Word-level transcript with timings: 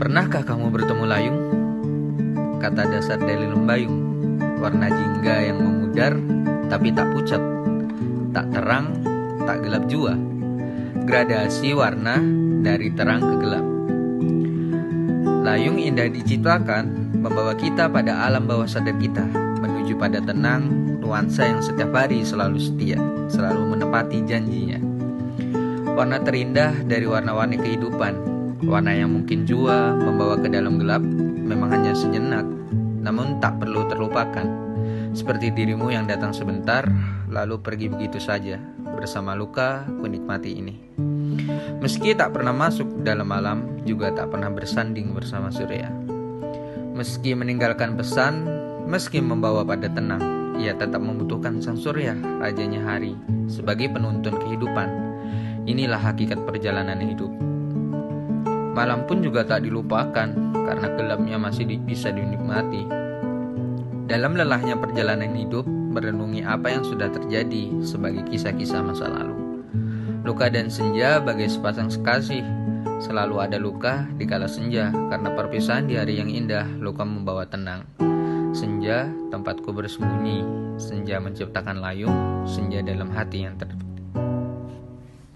Pernahkah 0.00 0.40
kamu 0.48 0.72
bertemu 0.72 1.04
layung? 1.04 1.40
Kata 2.56 2.88
dasar 2.88 3.20
dari 3.20 3.44
lembayung 3.44 4.00
Warna 4.56 4.88
jingga 4.88 5.44
yang 5.44 5.60
memudar 5.60 6.16
tapi 6.72 6.88
tak 6.88 7.12
pucat 7.12 7.42
Tak 8.32 8.48
terang, 8.48 8.96
tak 9.44 9.60
gelap 9.60 9.84
jua. 9.92 10.16
Gradasi 11.04 11.76
warna 11.76 12.16
dari 12.64 12.88
terang 12.96 13.20
ke 13.20 13.34
gelap. 13.44 13.66
Layung 15.44 15.76
indah 15.76 16.08
diciptakan 16.08 17.20
membawa 17.20 17.52
kita 17.52 17.92
pada 17.92 18.24
alam 18.24 18.48
bawah 18.48 18.64
sadar 18.64 18.96
kita 18.96 19.28
Menuju 19.60 20.00
pada 20.00 20.24
tenang, 20.24 20.96
nuansa 20.96 21.44
yang 21.44 21.60
setiap 21.60 21.92
hari 21.92 22.24
selalu 22.24 22.56
setia 22.56 22.96
Selalu 23.28 23.76
menepati 23.76 24.24
janjinya. 24.24 24.80
Warna 25.92 26.24
terindah 26.24 26.88
dari 26.88 27.04
warna-warni 27.04 27.60
kehidupan 27.60 28.39
Warna 28.60 28.92
yang 28.92 29.16
mungkin 29.16 29.48
jua 29.48 29.96
membawa 29.96 30.36
ke 30.36 30.52
dalam 30.52 30.76
gelap 30.76 31.00
memang 31.50 31.72
hanya 31.72 31.96
sejenak, 31.96 32.44
namun 33.00 33.40
tak 33.40 33.56
perlu 33.56 33.88
terlupakan. 33.88 34.44
Seperti 35.16 35.48
dirimu 35.50 35.88
yang 35.88 36.04
datang 36.04 36.36
sebentar, 36.36 36.84
lalu 37.32 37.56
pergi 37.58 37.88
begitu 37.88 38.20
saja. 38.20 38.60
Bersama 38.84 39.32
luka, 39.32 39.88
ku 39.88 40.04
nikmati 40.04 40.60
ini. 40.60 40.76
Meski 41.80 42.12
tak 42.12 42.36
pernah 42.36 42.52
masuk 42.52 43.00
dalam 43.00 43.32
malam, 43.32 43.80
juga 43.88 44.12
tak 44.12 44.28
pernah 44.28 44.52
bersanding 44.52 45.16
bersama 45.16 45.48
surya. 45.48 45.88
Meski 46.92 47.32
meninggalkan 47.32 47.96
pesan, 47.96 48.44
meski 48.84 49.24
membawa 49.24 49.64
pada 49.64 49.88
tenang, 49.88 50.52
ia 50.60 50.76
tetap 50.76 51.00
membutuhkan 51.00 51.64
sang 51.64 51.80
surya, 51.80 52.12
rajanya 52.38 52.84
hari, 52.84 53.16
sebagai 53.48 53.88
penuntun 53.88 54.36
kehidupan. 54.36 54.88
Inilah 55.64 55.98
hakikat 55.98 56.44
perjalanan 56.44 57.00
hidup. 57.00 57.49
Malam 58.80 59.04
pun 59.04 59.20
juga 59.20 59.44
tak 59.44 59.68
dilupakan 59.68 60.32
karena 60.56 60.88
gelapnya 60.96 61.36
masih 61.36 61.68
bisa 61.84 62.08
dinikmati. 62.08 62.88
Dalam 64.08 64.32
lelahnya 64.32 64.80
perjalanan 64.80 65.36
hidup, 65.36 65.68
merenungi 65.68 66.40
apa 66.40 66.72
yang 66.72 66.80
sudah 66.80 67.12
terjadi 67.12 67.76
sebagai 67.84 68.24
kisah-kisah 68.32 68.80
masa 68.80 69.12
lalu. 69.12 69.36
Luka 70.24 70.48
dan 70.48 70.72
senja 70.72 71.20
bagai 71.20 71.52
sepasang 71.52 71.92
sekasih. 71.92 72.40
Selalu 73.04 73.44
ada 73.44 73.60
luka 73.60 74.08
di 74.16 74.24
kala 74.24 74.48
senja 74.48 74.88
karena 75.12 75.28
perpisahan 75.36 75.84
di 75.84 76.00
hari 76.00 76.16
yang 76.16 76.32
indah, 76.32 76.64
luka 76.80 77.04
membawa 77.04 77.44
tenang. 77.44 77.84
Senja 78.56 79.12
tempatku 79.28 79.76
bersembunyi, 79.76 80.40
senja 80.80 81.20
menciptakan 81.20 81.84
layung, 81.84 82.48
senja 82.48 82.80
dalam 82.80 83.12
hati 83.12 83.44
yang 83.44 83.60
tertutup. 83.60 83.79